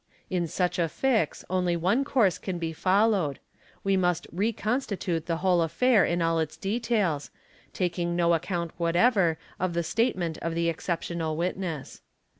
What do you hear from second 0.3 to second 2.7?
In such a fix only om course can